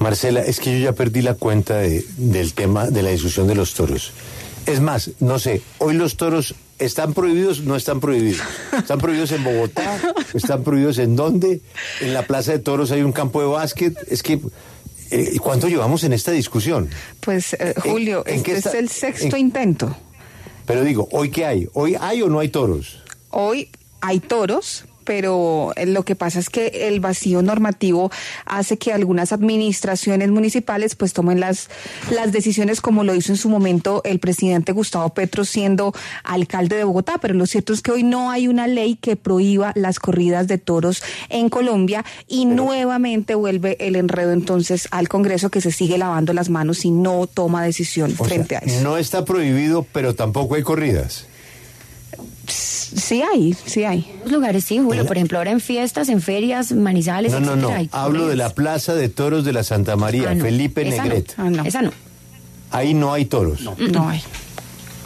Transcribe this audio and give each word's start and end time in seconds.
Marcela, 0.00 0.40
es 0.40 0.58
que 0.60 0.72
yo 0.72 0.84
ya 0.86 0.92
perdí 0.94 1.22
la 1.22 1.34
cuenta 1.34 1.76
de- 1.76 2.04
del 2.16 2.52
tema 2.54 2.88
de 2.90 3.02
la 3.02 3.10
discusión 3.10 3.46
de 3.46 3.54
los 3.54 3.74
toros. 3.74 4.12
Es 4.66 4.80
más, 4.80 5.10
no 5.20 5.38
sé, 5.38 5.62
hoy 5.78 5.94
los 5.94 6.16
toros 6.16 6.54
están 6.78 7.12
prohibidos, 7.14 7.60
no 7.60 7.76
están 7.76 8.00
prohibidos. 8.00 8.40
Están 8.76 8.98
prohibidos 8.98 9.32
en 9.32 9.44
Bogotá, 9.44 10.00
están 10.34 10.64
prohibidos 10.64 10.98
en 10.98 11.16
dónde. 11.16 11.60
En 12.00 12.14
la 12.14 12.22
Plaza 12.26 12.52
de 12.52 12.58
Toros 12.60 12.90
hay 12.90 13.02
un 13.02 13.12
campo 13.12 13.40
de 13.42 13.46
básquet. 13.48 13.94
Es 14.10 14.22
que, 14.22 14.40
eh, 15.10 15.36
¿cuánto 15.40 15.68
llevamos 15.68 16.02
en 16.04 16.12
esta 16.14 16.32
discusión? 16.32 16.88
Pues, 17.20 17.52
eh, 17.54 17.74
Julio, 17.82 18.22
en 18.26 18.36
este 18.40 18.52
es 18.56 18.66
el 18.74 18.88
sexto 18.88 19.36
en- 19.36 19.42
intento. 19.46 19.94
Pero 20.66 20.82
digo, 20.82 21.08
¿hoy 21.12 21.30
qué 21.30 21.44
hay? 21.44 21.68
¿Hoy 21.74 21.96
hay 22.00 22.22
o 22.22 22.28
no 22.28 22.38
hay 22.38 22.48
toros? 22.48 23.00
Hoy 23.30 23.68
hay 24.00 24.20
toros, 24.20 24.84
pero 25.04 25.72
eh, 25.76 25.86
lo 25.86 26.04
que 26.04 26.14
pasa 26.16 26.38
es 26.38 26.50
que 26.50 26.88
el 26.88 27.00
vacío 27.00 27.42
normativo 27.42 28.10
hace 28.44 28.78
que 28.78 28.92
algunas 28.92 29.32
administraciones 29.32 30.30
municipales 30.30 30.94
pues 30.94 31.12
tomen 31.12 31.40
las, 31.40 31.68
las 32.10 32.32
decisiones 32.32 32.80
como 32.80 33.04
lo 33.04 33.14
hizo 33.14 33.32
en 33.32 33.38
su 33.38 33.48
momento 33.48 34.02
el 34.04 34.18
presidente 34.18 34.72
Gustavo 34.72 35.08
Petro 35.10 35.44
siendo 35.44 35.92
alcalde 36.24 36.76
de 36.76 36.84
Bogotá, 36.84 37.18
pero 37.18 37.34
lo 37.34 37.46
cierto 37.46 37.72
es 37.72 37.82
que 37.82 37.92
hoy 37.92 38.02
no 38.02 38.30
hay 38.30 38.48
una 38.48 38.66
ley 38.66 38.96
que 38.96 39.16
prohíba 39.16 39.72
las 39.74 39.98
corridas 39.98 40.46
de 40.48 40.58
toros 40.58 41.02
en 41.28 41.48
Colombia 41.48 42.04
y 42.28 42.44
nuevamente 42.44 43.34
vuelve 43.34 43.76
el 43.80 43.96
enredo 43.96 44.32
entonces 44.32 44.88
al 44.90 45.08
Congreso 45.08 45.50
que 45.50 45.60
se 45.60 45.72
sigue 45.72 45.98
lavando 45.98 46.32
las 46.32 46.50
manos 46.50 46.84
y 46.84 46.90
no 46.90 47.26
toma 47.26 47.62
decisión 47.62 48.14
O 48.18 48.24
frente 48.24 48.50
sea, 48.50 48.58
a 48.58 48.62
eso. 48.62 48.82
no 48.82 48.96
está 48.96 49.24
prohibido, 49.24 49.86
pero 49.92 50.14
tampoco 50.14 50.54
hay 50.54 50.62
corridas. 50.62 51.26
Sí 52.52 53.22
hay, 53.22 53.54
sí 53.66 53.84
hay. 53.84 54.10
Los 54.24 54.32
lugares 54.32 54.64
sí, 54.64 54.78
Julio. 54.78 55.06
Por 55.06 55.16
ejemplo, 55.16 55.38
ahora 55.38 55.50
en 55.52 55.60
fiestas, 55.60 56.08
en 56.08 56.20
ferias, 56.20 56.72
manizales, 56.72 57.32
No, 57.32 57.40
no, 57.40 57.56
no. 57.56 57.68
hay 57.70 57.88
Hablo 57.92 58.26
de 58.28 58.36
la. 58.36 58.50
Plaza 58.50 58.94
de 58.94 59.08
Toros 59.08 59.44
de 59.44 59.52
la 59.52 59.62
Santa 59.62 59.96
María, 59.96 60.30
Ah, 60.30 60.34
no. 60.34 60.44
Felipe 60.44 60.86
Esa 60.88 61.04
Negret. 61.04 61.34
No. 61.36 61.44
Ah, 61.44 61.50
no. 61.50 61.64
Esa 61.64 61.82
no. 61.82 61.92
Ahí 62.72 62.94
no 62.94 63.12
hay 63.12 63.24
toros. 63.24 63.60
No 63.62 64.08
hay. 64.08 64.22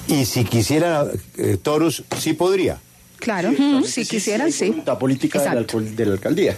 Y 0.09 0.25
si 0.27 0.45
quisiera 0.45 1.07
eh, 1.39 1.57
toros, 1.63 2.05
sí 2.19 2.33
podría. 2.35 2.79
Claro, 3.19 3.53
si 3.87 4.05
quisieran, 4.05 4.53
sí. 4.53 4.83
La 4.85 4.99
política 4.99 5.43
la, 5.43 5.63
de 5.63 6.07
la 6.07 6.13
alcaldía. 6.13 6.57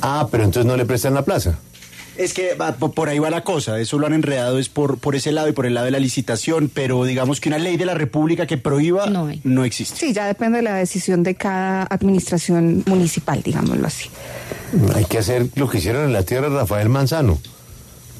Ah, 0.00 0.28
pero 0.30 0.44
entonces 0.44 0.66
no 0.66 0.76
le 0.76 0.84
prestan 0.84 1.14
la 1.14 1.24
plaza. 1.24 1.58
Es 2.18 2.34
que 2.34 2.50
por 2.94 3.08
ahí 3.08 3.18
va 3.18 3.30
la 3.30 3.42
cosa, 3.42 3.80
eso 3.80 3.98
lo 3.98 4.06
han 4.06 4.12
enredado 4.12 4.58
es 4.58 4.68
por, 4.68 4.98
por 4.98 5.16
ese 5.16 5.32
lado 5.32 5.48
y 5.48 5.52
por 5.52 5.64
el 5.64 5.72
lado 5.74 5.86
de 5.86 5.92
la 5.92 5.98
licitación, 5.98 6.70
pero 6.72 7.04
digamos 7.04 7.40
que 7.40 7.48
una 7.48 7.58
ley 7.58 7.76
de 7.78 7.86
la 7.86 7.94
República 7.94 8.46
que 8.46 8.58
prohíba 8.58 9.06
No 9.06 9.26
hay. 9.28 9.40
no 9.44 9.64
existe. 9.64 9.96
Sí, 9.98 10.12
ya 10.12 10.26
depende 10.26 10.58
de 10.58 10.62
la 10.62 10.74
decisión 10.74 11.22
de 11.22 11.34
cada 11.34 11.84
administración 11.84 12.82
municipal, 12.86 13.42
digámoslo 13.42 13.86
así. 13.86 14.10
Hay 14.94 15.06
que 15.06 15.18
hacer 15.18 15.46
lo 15.54 15.68
que 15.70 15.78
hicieron 15.78 16.04
en 16.04 16.12
la 16.12 16.22
tierra 16.22 16.48
de 16.50 16.56
Rafael 16.56 16.88
Manzano. 16.90 17.38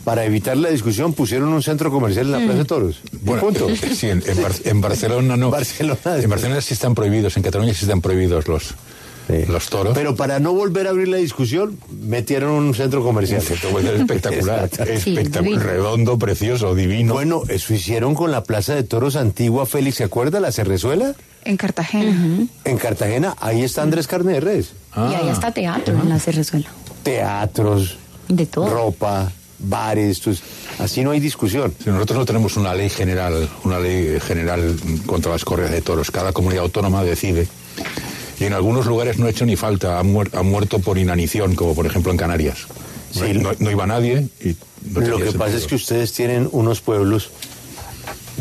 Para 0.05 0.25
evitar 0.25 0.57
la 0.57 0.69
discusión 0.71 1.13
pusieron 1.13 1.51
un 1.51 1.63
centro 1.63 1.91
comercial 1.93 2.27
en 2.27 2.33
la 2.33 2.39
Plaza 2.39 2.59
de 2.59 2.65
Toros. 2.65 3.01
Y 3.13 3.17
punto. 3.19 3.69
Sí, 3.95 4.09
en, 4.11 4.21
en 4.27 4.43
Bar- 4.43 4.53
en 4.65 4.81
Barcelona 4.81 5.37
no. 5.37 5.51
Barcelona. 5.53 5.99
En 6.21 6.29
Barcelona 6.29 6.61
sí 6.61 6.75
están 6.75 6.95
prohibidos, 6.97 7.37
en 7.37 7.43
Cataluña 7.45 7.73
sí 7.73 7.85
están 7.85 8.01
prohibidos 8.01 8.49
los, 8.49 8.75
Sí. 9.29 9.45
los 9.47 9.69
toros. 9.71 9.95
Pero 9.95 10.17
para 10.17 10.41
no 10.41 10.53
volver 10.53 10.87
a 10.87 10.91
abrir 10.91 11.09
la 11.09 11.17
discusión, 11.19 11.79
metieron 12.01 12.51
un 12.51 12.75
centro 12.75 13.03
comercial. 13.05 13.41
Un 13.41 13.47
centro 13.47 13.69
comercial 13.71 13.97
espectacular. 14.01 14.69
Sí, 15.03 15.17
espectacular, 15.17 15.63
redondo, 15.65 16.19
precioso, 16.19 16.75
divino. 16.75 17.13
Bueno, 17.15 17.43
eso 17.49 17.73
hicieron 17.75 18.15
con 18.15 18.31
la 18.31 18.43
Plaza 18.45 18.75
de 18.75 18.83
Toros 18.83 19.17
antigua, 19.17 19.65
Félix, 19.67 19.97
¿se 19.97 20.05
acuerda? 20.05 20.41
La 20.41 20.51
Cerrezuela. 20.53 21.15
En 21.45 21.57
Cartagena. 21.57 22.47
En 22.65 22.79
Cartagena, 22.79 23.35
ahí 23.41 23.63
está 23.63 23.83
Andrés 23.83 24.07
Carne 24.07 24.35
de 24.35 24.41
Res. 24.41 24.73
Y 24.97 25.01
ahí 25.15 25.29
está 25.29 25.53
teatro 25.53 25.95
en 26.01 26.09
la 26.09 26.19
Cerrezuela. 26.19 26.69
Teatros, 27.03 27.97
De 28.29 28.47
todo. 28.47 28.69
ropa, 28.71 29.31
bares, 29.59 30.21
pues, 30.21 30.43
así 30.79 31.03
no 31.05 31.11
hay 31.13 31.21
discusión. 31.21 31.73
Si 31.83 31.91
nosotros 31.91 32.19
no 32.19 32.25
tenemos 32.25 32.57
una 32.57 32.75
ley 32.75 32.89
general, 32.91 33.49
una 33.65 33.79
ley 33.79 34.19
general 34.21 34.77
contra 35.07 35.33
las 35.33 35.45
corridas 35.45 35.73
de 35.73 35.83
toros. 35.83 36.11
Cada 36.11 36.33
comunidad 36.33 36.65
autónoma 36.65 37.03
decide. 37.05 37.47
Y 38.43 38.47
en 38.47 38.53
algunos 38.55 38.87
lugares 38.87 39.19
no 39.19 39.27
ha 39.27 39.31
hecho 39.31 39.47
ni 39.47 39.55
falta, 39.57 39.99
ha, 39.99 40.03
muer- 40.03 40.35
ha 40.37 40.43
muerto 40.43 40.81
por 40.81 40.99
inanición, 40.99 41.55
como 41.55 41.75
por 41.75 41.87
ejemplo 41.87 42.11
en 42.11 42.19
Canarias. 42.19 42.67
No, 43.15 43.25
Sí. 43.27 43.33
no- 43.35 43.53
no 43.59 43.71
iba 43.71 43.87
nadie 43.87 44.27
y 44.45 44.57
no 44.91 45.01
Lo 45.01 45.19
que 45.19 45.33
pasa 45.33 45.57
es 45.57 45.67
que 45.67 45.77
ustedes 45.77 46.13
tienen 46.13 46.49
unos 46.51 46.81
pueblos 46.81 47.31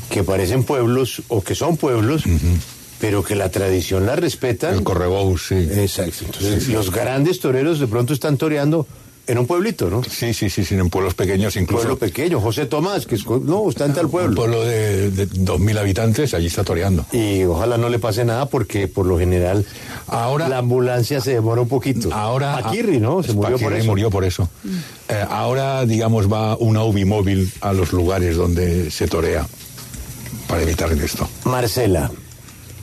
que 0.10 0.24
parecen 0.24 0.64
pueblos 0.64 1.22
o 1.28 1.44
que 1.44 1.54
son 1.56 1.78
pueblos, 1.78 2.24
pero 3.00 3.24
que 3.24 3.36
la 3.36 3.50
tradición 3.50 4.06
la 4.06 4.16
respetan. 4.16 4.74
El 4.76 4.84
Correbou, 4.84 5.38
sí. 5.38 5.56
Exacto. 5.56 6.26
Entonces, 6.26 6.68
los 6.70 6.92
grandes 6.92 7.40
toreros 7.40 7.80
de 7.80 7.88
pronto 7.88 8.14
están 8.14 8.38
toreando 8.38 8.88
en 9.32 9.38
un 9.38 9.48
pueblito, 9.48 9.90
¿no? 9.90 10.04
Sí, 10.04 10.34
sí, 10.34 10.50
sí, 10.50 10.64
sí, 10.66 10.76
en 10.76 10.90
pueblos 10.90 11.14
pequeños 11.14 11.56
incluso. 11.56 11.84
Pueblo 11.84 11.98
pequeño, 11.98 12.40
José 12.42 12.66
Tomás, 12.66 13.06
que 13.06 13.16
es, 13.16 13.26
no, 13.26 13.70
está 13.70 13.86
en 13.86 13.94
tal 13.94 14.06
Un 14.06 14.12
pueblo. 14.12 14.36
pueblo 14.36 14.64
de, 14.66 15.10
de 15.12 15.28
2.000 15.30 15.78
habitantes, 15.80 16.34
allí 16.34 16.48
está 16.48 16.64
toreando. 16.64 17.06
Y 17.12 17.44
ojalá 17.44 17.78
no 17.78 17.90
le 17.90 18.00
pase 18.00 18.26
nada 18.26 18.46
porque 18.48 18.88
por 18.88 19.06
lo 19.06 19.18
general 19.18 19.66
Ahora- 20.08 20.50
la 20.50 20.58
ambulancia 20.60 21.22
se 21.22 21.32
demora 21.34 21.62
un 21.62 21.68
poquito. 21.68 22.14
Ahora. 22.14 22.60
Paquirri, 22.62 23.00
¿no? 23.00 23.24
Se 23.24 23.34
murió 23.34 23.58
por 23.58 23.74
eso. 23.74 23.86
murió 23.86 24.10
por 24.10 24.24
eso. 24.26 24.50
Eh, 25.10 25.26
ahora, 25.30 25.86
digamos, 25.86 26.32
va 26.32 26.58
una 26.58 26.84
UBI 26.84 27.06
móvil 27.06 27.52
a 27.62 27.74
los 27.74 27.94
lugares 27.94 28.36
donde 28.36 28.92
se 28.92 29.08
torea 29.08 29.48
para 30.48 30.62
evitar 30.64 30.92
esto. 30.92 31.28
Marcela. 31.46 32.12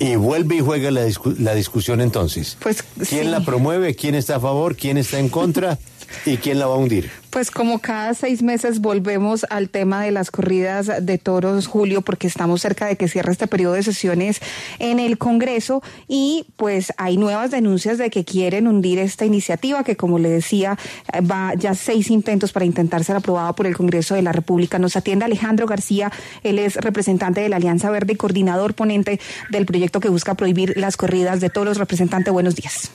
Y 0.00 0.14
vuelve 0.14 0.56
y 0.56 0.60
juega 0.60 0.90
la, 0.92 1.04
discu- 1.06 1.36
la 1.38 1.54
discusión 1.54 2.00
entonces. 2.00 2.56
Pues, 2.60 2.84
¿Quién 3.08 3.24
sí. 3.24 3.28
la 3.30 3.44
promueve? 3.44 3.96
¿Quién 3.96 4.14
está 4.14 4.36
a 4.36 4.40
favor? 4.40 4.76
¿Quién 4.76 4.96
está 4.96 5.18
en 5.18 5.28
contra? 5.28 5.76
¿Y 6.24 6.36
quién 6.38 6.58
la 6.58 6.66
va 6.66 6.74
a 6.74 6.78
hundir? 6.78 7.10
Pues 7.30 7.50
como 7.50 7.78
cada 7.78 8.14
seis 8.14 8.42
meses 8.42 8.80
volvemos 8.80 9.44
al 9.50 9.68
tema 9.68 10.02
de 10.02 10.10
las 10.10 10.30
corridas 10.30 10.90
de 11.00 11.18
toros, 11.18 11.66
Julio, 11.66 12.00
porque 12.00 12.26
estamos 12.26 12.62
cerca 12.62 12.86
de 12.86 12.96
que 12.96 13.08
cierre 13.08 13.32
este 13.32 13.46
periodo 13.46 13.74
de 13.74 13.82
sesiones 13.82 14.40
en 14.78 14.98
el 14.98 15.18
Congreso 15.18 15.82
y 16.08 16.46
pues 16.56 16.92
hay 16.96 17.18
nuevas 17.18 17.50
denuncias 17.50 17.98
de 17.98 18.10
que 18.10 18.24
quieren 18.24 18.66
hundir 18.66 18.98
esta 18.98 19.26
iniciativa 19.26 19.84
que 19.84 19.96
como 19.96 20.18
le 20.18 20.30
decía 20.30 20.78
eh, 21.12 21.20
va 21.20 21.54
ya 21.54 21.74
seis 21.74 22.10
intentos 22.10 22.52
para 22.52 22.64
intentar 22.64 23.04
ser 23.04 23.16
aprobada 23.16 23.52
por 23.52 23.66
el 23.66 23.76
Congreso 23.76 24.14
de 24.14 24.22
la 24.22 24.32
República. 24.32 24.78
Nos 24.78 24.96
atiende 24.96 25.26
Alejandro 25.26 25.66
García, 25.66 26.10
él 26.42 26.58
es 26.58 26.76
representante 26.76 27.40
de 27.40 27.48
la 27.48 27.56
Alianza 27.56 27.90
Verde 27.90 28.14
y 28.14 28.16
coordinador 28.16 28.74
ponente 28.74 29.20
del 29.50 29.66
proyecto 29.66 30.00
que 30.00 30.08
busca 30.08 30.34
prohibir 30.34 30.74
las 30.76 30.96
corridas 30.96 31.40
de 31.40 31.50
toros. 31.50 31.76
Representante, 31.76 32.30
buenos 32.30 32.54
días. 32.56 32.90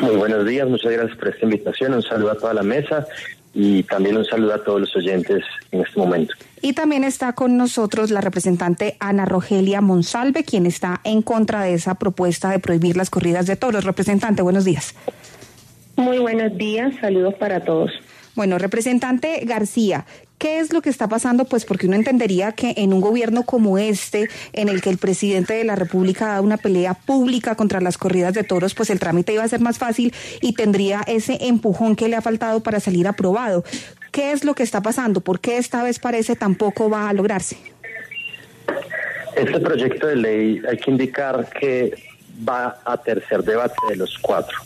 Muy 0.00 0.16
buenos 0.16 0.46
días, 0.46 0.68
muchas 0.68 0.92
gracias 0.92 1.18
por 1.18 1.28
esta 1.28 1.44
invitación. 1.44 1.94
Un 1.94 2.02
saludo 2.02 2.30
a 2.30 2.34
toda 2.36 2.54
la 2.54 2.62
mesa 2.62 3.06
y 3.52 3.82
también 3.82 4.16
un 4.16 4.24
saludo 4.24 4.54
a 4.54 4.62
todos 4.62 4.80
los 4.80 4.96
oyentes 4.96 5.42
en 5.72 5.80
este 5.80 5.98
momento. 5.98 6.34
Y 6.60 6.72
también 6.72 7.02
está 7.04 7.32
con 7.32 7.56
nosotros 7.56 8.10
la 8.10 8.20
representante 8.20 8.96
Ana 9.00 9.24
Rogelia 9.24 9.80
Monsalve, 9.80 10.44
quien 10.44 10.66
está 10.66 11.00
en 11.04 11.22
contra 11.22 11.62
de 11.62 11.74
esa 11.74 11.96
propuesta 11.96 12.50
de 12.50 12.58
prohibir 12.58 12.96
las 12.96 13.10
corridas 13.10 13.46
de 13.46 13.56
toros. 13.56 13.84
Representante, 13.84 14.42
buenos 14.42 14.64
días. 14.64 14.94
Muy 15.98 16.20
buenos 16.20 16.56
días, 16.56 16.94
saludos 17.00 17.34
para 17.34 17.58
todos. 17.58 17.90
Bueno, 18.36 18.56
representante 18.56 19.40
García, 19.44 20.06
¿qué 20.38 20.60
es 20.60 20.72
lo 20.72 20.80
que 20.80 20.90
está 20.90 21.08
pasando? 21.08 21.44
Pues 21.44 21.64
porque 21.64 21.88
uno 21.88 21.96
entendería 21.96 22.52
que 22.52 22.72
en 22.76 22.92
un 22.92 23.00
gobierno 23.00 23.42
como 23.42 23.78
este, 23.78 24.28
en 24.52 24.68
el 24.68 24.80
que 24.80 24.90
el 24.90 24.98
presidente 24.98 25.54
de 25.54 25.64
la 25.64 25.74
República 25.74 26.28
da 26.28 26.40
una 26.40 26.56
pelea 26.56 26.94
pública 26.94 27.56
contra 27.56 27.80
las 27.80 27.98
corridas 27.98 28.32
de 28.32 28.44
toros, 28.44 28.74
pues 28.74 28.90
el 28.90 29.00
trámite 29.00 29.32
iba 29.32 29.42
a 29.42 29.48
ser 29.48 29.58
más 29.58 29.78
fácil 29.78 30.14
y 30.40 30.52
tendría 30.52 31.00
ese 31.08 31.36
empujón 31.48 31.96
que 31.96 32.06
le 32.06 32.14
ha 32.14 32.22
faltado 32.22 32.60
para 32.60 32.78
salir 32.78 33.08
aprobado. 33.08 33.64
¿Qué 34.12 34.30
es 34.30 34.44
lo 34.44 34.54
que 34.54 34.62
está 34.62 34.80
pasando? 34.80 35.20
¿Por 35.20 35.40
qué 35.40 35.58
esta 35.58 35.82
vez 35.82 35.98
parece 35.98 36.36
tampoco 36.36 36.88
va 36.88 37.08
a 37.08 37.12
lograrse? 37.12 37.56
Este 39.34 39.58
proyecto 39.58 40.06
de 40.06 40.14
ley 40.14 40.62
hay 40.70 40.76
que 40.76 40.92
indicar 40.92 41.48
que 41.58 41.92
va 42.48 42.78
a 42.84 42.96
tercer 42.98 43.42
debate 43.42 43.74
de 43.88 43.96
los 43.96 44.16
cuatro. 44.18 44.56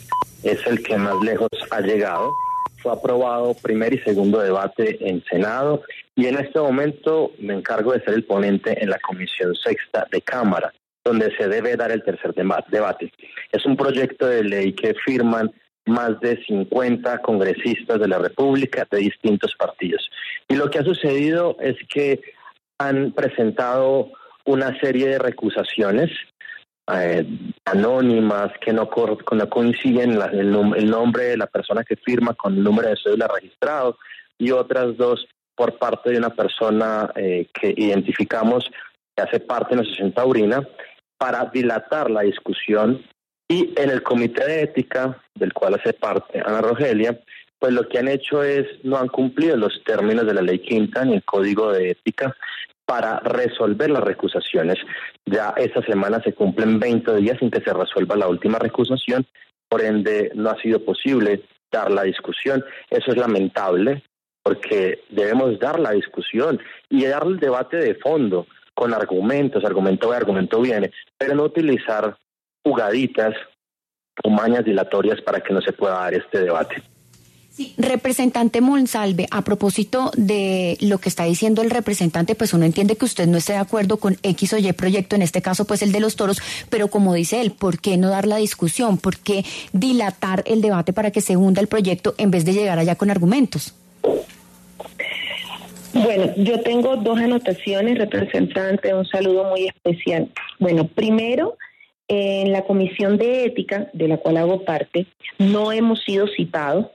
Es 0.43 0.67
el 0.67 0.83
que 0.83 0.97
más 0.97 1.21
lejos 1.23 1.49
ha 1.71 1.81
llegado. 1.81 2.35
Fue 2.79 2.93
aprobado 2.93 3.55
primer 3.55 3.95
y 3.95 3.99
segundo 3.99 4.41
debate 4.41 4.99
en 5.09 5.23
Senado 5.25 5.83
y 6.17 6.27
en 6.27 6.37
este 6.37 6.59
momento 6.59 7.33
me 7.39 7.55
encargo 7.55 7.93
de 7.93 8.01
ser 8.01 8.15
el 8.15 8.25
ponente 8.25 8.83
en 8.83 8.91
la 8.91 8.99
Comisión 8.99 9.55
Sexta 9.55 10.07
de 10.11 10.21
Cámara, 10.21 10.73
donde 11.05 11.35
se 11.37 11.49
debe 11.49 11.77
dar 11.77 11.93
el 11.93 12.03
tercer 12.03 12.35
debate. 12.35 13.13
Es 13.53 13.65
un 13.65 13.77
proyecto 13.77 14.27
de 14.27 14.45
ley 14.45 14.73
que 14.73 14.95
firman 14.95 15.53
más 15.87 16.21
de 16.21 16.43
50 16.45 17.19
congresistas 17.19 18.01
de 18.01 18.09
la 18.09 18.19
República 18.19 18.87
de 18.91 18.99
distintos 18.99 19.55
partidos. 19.57 20.11
Y 20.49 20.57
lo 20.57 20.71
que 20.71 20.79
ha 20.79 20.85
sucedido 20.85 21.57
es 21.61 21.77
que 21.89 22.21
han 22.79 23.13
presentado 23.13 24.11
una 24.45 24.79
serie 24.81 25.09
de 25.09 25.19
recusaciones 25.19 26.11
eh, 26.91 27.25
anónimas 27.65 28.53
que 28.61 28.73
no, 28.73 28.91
no 29.33 29.51
coinciden 29.51 30.19
el, 30.33 30.51
nombre 30.91 31.25
de 31.25 31.37
la 31.37 31.47
persona 31.47 31.85
que 31.85 31.97
firma 31.97 32.35
con 32.35 32.55
el 32.55 32.65
número 32.65 32.89
de 32.89 32.97
cédula 32.97 33.29
registrado 33.29 33.99
y 34.37 34.51
otras 34.51 34.97
dos 34.97 35.27
por 35.55 35.79
parte 35.79 36.11
de 36.11 36.19
una 36.19 36.31
persona 36.31 37.11
eh, 37.15 37.49
que 37.55 37.73
identificamos 37.77 38.69
que 39.15 39.23
hace 39.23 39.41
parte 39.41 39.71
de 39.71 39.77
la 39.77 39.83
asociación 39.83 40.13
taurina 40.13 40.67
para 41.19 41.45
dilatar 41.45 42.11
la 42.11 42.23
discusión. 42.23 43.05
Y 43.49 43.73
en 43.77 43.91
el 43.91 44.03
comité 44.03 44.45
de 44.45 44.63
ética 44.63 45.23
del 45.35 45.53
cual 45.53 45.75
hace 45.75 45.93
parte 45.93 46.41
Ana 46.45 46.63
Rogelia, 46.63 47.21
pues 47.59 47.73
lo 47.73 47.89
que 47.89 47.99
han 47.99 48.09
hecho 48.09 48.43
es 48.43 48.67
no 48.83 48.97
han 48.97 49.09
cumplido 49.09 49.57
los 49.57 49.85
términos 49.85 50.27
de 50.27 50.35
la 50.35 50.43
ley 50.43 50.59
quinta 50.59 51.05
ni 51.05 51.15
el 51.15 51.25
código 51.25 51.73
de 51.73 51.91
ética 51.91 52.35
para 52.85 53.21
resolver 53.21 53.91
las 53.91 54.03
recusaciones. 54.03 54.79
Ya 55.25 55.55
esta 55.57 55.83
semana 55.83 56.21
se 56.23 56.35
cumplen 56.35 56.79
20 56.79 57.17
días 57.17 57.39
sin 57.39 57.51
que 57.51 57.63
se 57.63 57.73
resuelva 57.73 58.17
la 58.17 58.29
última 58.29 58.59
recusación, 58.59 59.27
por 59.69 59.83
ende 59.83 60.31
no 60.35 60.51
ha 60.51 60.61
sido 60.61 60.85
posible 60.85 61.43
dar 61.71 61.91
la 61.91 62.03
discusión. 62.03 62.65
Eso 62.91 63.11
es 63.11 63.17
lamentable 63.17 64.03
porque 64.43 65.01
debemos 65.09 65.59
dar 65.59 65.79
la 65.79 65.93
discusión 65.93 66.61
y 66.89 67.05
dar 67.05 67.25
el 67.27 67.39
debate 67.39 67.77
de 67.77 67.95
fondo 67.95 68.47
con 68.75 68.93
argumentos, 68.93 69.65
argumento 69.65 70.09
va, 70.09 70.17
argumento 70.17 70.61
viene, 70.61 70.91
pero 71.17 71.35
no 71.35 71.45
utilizar 71.45 72.17
jugaditas 72.65 73.35
o 74.25 74.63
dilatorias 74.63 75.21
para 75.23 75.41
que 75.41 75.55
no 75.55 75.61
se 75.61 75.73
pueda 75.73 75.95
dar 75.95 76.15
este 76.15 76.41
debate. 76.41 76.83
Representante 77.77 78.63
Monsalve, 78.63 79.27
a 79.31 79.43
propósito 79.43 80.11
de 80.17 80.79
lo 80.81 80.99
que 80.99 81.11
está 81.11 81.25
diciendo 81.25 81.61
el 81.61 81.71
representante, 81.71 82.35
pues 82.35 82.55
uno 82.55 82.65
entiende 82.65 82.97
que 82.97 83.05
usted 83.05 83.27
no 83.27 83.37
esté 83.37 83.53
de 83.53 83.59
acuerdo 83.59 83.99
con 83.99 84.17
X 84.23 84.55
o 84.55 84.59
Y 84.59 84.73
proyecto, 84.73 85.17
en 85.17 85.23
este 85.23 85.43
caso 85.43 85.67
pues 85.67 85.83
el 85.83 85.93
de 85.93 86.01
los 86.01 86.17
toros, 86.17 86.41
pero 86.71 86.89
como 86.89 87.13
dice 87.13 87.43
él, 87.43 87.53
¿por 87.53 87.79
qué 87.79 87.99
no 87.99 88.09
dar 88.09 88.27
la 88.27 88.37
discusión? 88.37 88.97
¿Por 88.97 89.19
qué 89.19 89.45
dilatar 89.73 90.43
el 90.47 90.63
debate 90.63 90.95
para 90.95 91.11
que 91.11 91.21
se 91.21 91.37
hunda 91.37 91.61
el 91.61 91.69
proyecto 91.69 92.15
en 92.17 92.31
vez 92.31 92.47
de 92.47 92.55
llegar 92.55 92.79
allá 92.79 92.95
con 92.95 93.11
argumentos? 93.11 93.75
Bueno, 95.93 96.33
yo 96.39 96.61
tengo 96.63 96.97
dos 96.97 97.19
anotaciones, 97.19 97.99
representante, 97.99 98.95
un 98.95 99.07
saludo 99.07 99.45
muy 99.51 99.67
especial. 99.67 100.31
Bueno, 100.59 100.87
primero, 100.89 101.59
en 102.09 102.51
la 102.51 102.63
comisión 102.63 103.19
de 103.19 103.45
ética, 103.45 103.91
de 103.93 104.09
la 104.09 104.17
cual 104.17 104.39
hago 104.39 104.65
parte, 104.65 105.07
no 105.39 105.71
hemos 105.71 106.03
sido 106.03 106.27
citados 106.29 106.87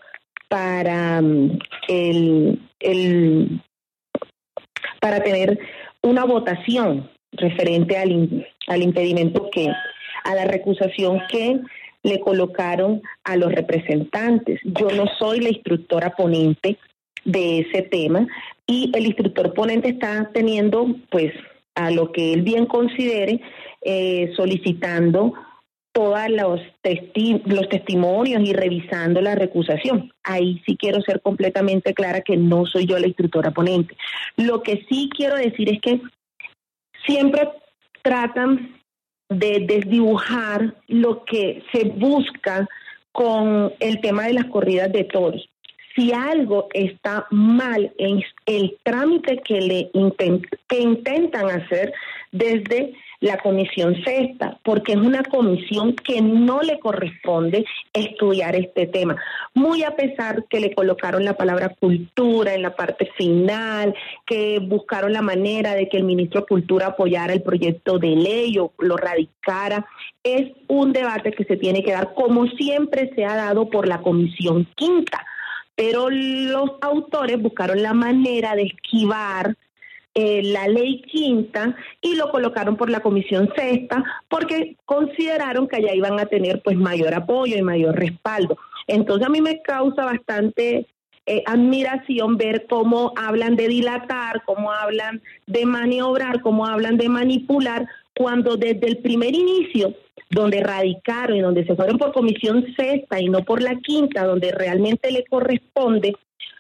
para 0.48 1.22
mm, 1.22 1.60
el, 1.88 2.60
el 2.80 3.62
para 5.00 5.22
tener 5.22 5.60
una 6.02 6.26
votación 6.26 7.10
referente 7.32 7.98
al, 7.98 8.48
al 8.68 8.82
impedimento 8.82 9.50
que 9.52 9.70
a 10.24 10.36
la 10.36 10.46
recusación 10.46 11.22
que 11.30 11.60
le 12.04 12.20
colocaron 12.20 13.02
a 13.24 13.36
los 13.36 13.52
representantes. 13.52 14.60
Yo 14.64 14.90
no 14.90 15.06
soy 15.20 15.40
la 15.40 15.50
instructora 15.50 16.12
ponente 16.12 16.78
de 17.26 17.60
ese 17.60 17.82
tema 17.84 18.28
y 18.66 18.92
el 18.96 19.06
instructor 19.06 19.54
ponente 19.54 19.90
está 19.90 20.30
teniendo, 20.34 20.88
pues, 21.10 21.34
a 21.76 21.92
lo 21.92 22.12
que 22.12 22.34
él 22.34 22.42
bien 22.42 22.66
considere, 22.66 23.42
eh, 23.82 24.32
solicitando 24.36 25.34
todos 25.98 26.30
los, 26.30 26.62
los 27.46 27.70
testimonios 27.70 28.48
y 28.48 28.54
revisando 28.54 29.20
la 29.20 29.34
recusación. 29.34 30.14
Ahí 30.24 30.62
sí 30.64 30.78
quiero 30.78 31.02
ser 31.02 31.22
completamente 31.22 31.96
clara 31.96 32.22
que 32.22 32.38
no 32.38 32.68
soy 32.68 32.86
yo 32.86 33.00
la 33.00 33.08
instructora 33.08 33.50
ponente. 33.50 33.98
Lo 34.36 34.62
que 34.62 34.86
sí 34.88 35.10
quiero 35.18 35.36
decir 35.36 35.74
es 35.74 35.82
que 35.82 36.00
siempre 37.04 37.50
tratan 38.04 38.80
de 39.28 39.66
desdibujar 39.68 40.76
lo 40.88 41.26
que 41.26 41.64
se 41.72 41.86
busca 41.86 42.70
con 43.12 43.74
el 43.80 44.00
tema 44.00 44.28
de 44.28 44.34
las 44.34 44.46
corridas 44.46 44.92
de 44.92 45.04
toros. 45.06 45.50
Si 45.96 46.14
algo 46.14 46.68
está 46.76 47.26
mal 47.32 47.92
en 47.98 48.22
el 48.46 48.78
trámite 48.84 49.38
que 49.38 49.62
le 49.62 49.90
que 50.68 50.80
intentan 50.80 51.50
hacer 51.50 51.92
desde 52.32 52.94
la 53.20 53.38
comisión 53.38 53.96
sexta, 54.04 54.60
porque 54.64 54.94
es 54.94 55.00
una 55.00 55.24
comisión 55.24 55.94
que 55.94 56.22
no 56.22 56.62
le 56.62 56.80
corresponde 56.80 57.66
estudiar 57.94 58.56
este 58.56 58.86
tema. 58.86 59.16
Muy 59.54 59.84
a 59.84 59.96
pesar 59.96 60.46
que 60.50 60.60
le 60.60 60.74
colocaron 60.74 61.26
la 61.26 61.34
palabra 61.34 61.70
cultura 61.80 62.54
en 62.54 62.62
la 62.62 62.76
parte 62.76 63.10
final, 63.18 63.96
que 64.26 64.60
buscaron 64.60 65.14
la 65.14 65.22
manera 65.22 65.74
de 65.74 65.90
que 65.90 65.98
el 65.98 66.04
ministro 66.04 66.42
de 66.42 66.48
Cultura 66.48 66.88
apoyara 66.88 67.34
el 67.34 67.42
proyecto 67.42 67.98
de 67.98 68.16
ley 68.16 68.58
o 68.60 68.72
lo 68.78 68.98
radicara, 68.98 69.88
es 70.24 70.52
un 70.68 70.94
debate 70.94 71.32
que 71.32 71.44
se 71.46 71.58
tiene 71.58 71.84
que 71.84 71.94
dar 71.94 72.14
como 72.14 72.46
siempre 72.48 73.12
se 73.16 73.26
ha 73.26 73.36
dado 73.36 73.70
por 73.70 73.88
la 73.88 74.02
comisión 74.02 74.68
quinta. 74.76 75.26
Pero 75.76 76.10
los 76.10 76.72
autores 76.82 77.40
buscaron 77.40 77.82
la 77.84 77.94
manera 77.94 78.56
de 78.56 78.64
esquivar 78.64 79.56
eh, 80.20 80.42
la 80.42 80.68
ley 80.68 81.04
quinta 81.04 81.76
y 82.02 82.16
lo 82.16 82.32
colocaron 82.32 82.76
por 82.76 82.90
la 82.90 83.02
comisión 83.02 83.52
sexta 83.56 84.04
porque 84.28 84.76
consideraron 84.86 85.68
que 85.68 85.76
allá 85.76 85.94
iban 85.94 86.20
a 86.20 86.26
tener 86.26 86.64
pues 86.64 86.76
mayor 86.76 87.14
apoyo 87.14 87.56
y 87.56 87.62
mayor 87.62 87.96
respaldo. 87.96 88.58
Entonces 88.88 89.28
a 89.28 89.30
mí 89.30 89.42
me 89.42 89.62
causa 89.62 90.06
bastante 90.06 90.88
eh, 91.28 91.44
admiración 91.46 92.36
ver 92.36 92.66
cómo 92.68 93.14
hablan 93.16 93.56
de 93.56 93.68
dilatar, 93.68 94.42
cómo 94.48 94.72
hablan 94.72 95.22
de 95.46 95.68
maniobrar, 95.68 96.42
cómo 96.42 96.66
hablan 96.66 96.98
de 96.98 97.10
manipular, 97.10 97.88
cuando 98.16 98.58
desde 98.58 98.88
el 98.88 98.98
primer 98.98 99.36
inicio, 99.36 99.94
donde 100.32 100.64
radicaron 100.64 101.38
y 101.38 101.42
donde 101.42 101.64
se 101.64 101.76
fueron 101.76 102.00
por 102.00 102.12
comisión 102.12 102.66
sexta 102.76 103.22
y 103.22 103.30
no 103.30 103.44
por 103.44 103.62
la 103.62 103.76
quinta, 103.76 104.26
donde 104.26 104.52
realmente 104.52 105.12
le 105.12 105.26
corresponde, 105.26 106.16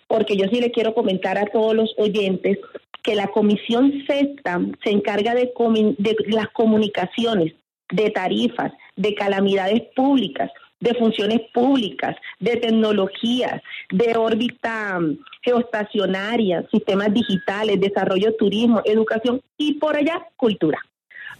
porque 0.07 0.38
yo 0.38 0.45
sí 0.51 0.62
le 0.62 0.69
quiero 0.69 0.94
comentar 0.94 1.39
a 1.39 1.48
todos 1.48 1.74
los 1.74 1.95
oyentes 1.98 2.59
que 3.07 3.15
la 3.15 3.27
comisión 3.27 4.04
sexta 4.06 4.59
se 4.83 4.89
encarga 4.89 5.33
de, 5.33 5.54
de 5.98 6.15
las 6.27 6.50
comunicaciones, 6.50 7.54
de 7.89 8.09
tarifas, 8.09 8.74
de 8.98 9.15
calamidades 9.15 9.81
públicas, 9.95 10.51
de 10.81 10.94
funciones 10.95 11.39
públicas, 11.54 12.18
de 12.42 12.57
tecnologías, 12.57 13.62
de 13.92 14.18
órbita 14.18 15.00
mm, 15.00 15.19
geoestacionaria, 15.42 16.68
sistemas 16.69 17.14
digitales, 17.14 17.80
desarrollo 17.80 18.35
turismo, 18.35 18.81
educación 18.83 19.40
y 19.57 19.76
por 19.76 19.95
allá 19.95 20.28
cultura. 20.35 20.80